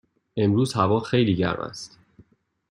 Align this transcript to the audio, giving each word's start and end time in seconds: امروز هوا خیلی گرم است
امروز 0.37 0.73
هوا 0.73 0.99
خیلی 0.99 1.35
گرم 1.35 1.59
است 1.59 1.99